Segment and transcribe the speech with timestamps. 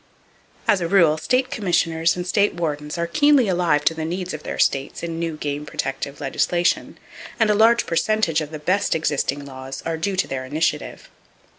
[0.67, 4.41] As a rule, state commissioners and state wardens are keenly alive to the needs of
[4.41, 6.97] their states in new game protective legislation,
[7.39, 11.07] and a large percentage of the best existing laws are due to their initiative.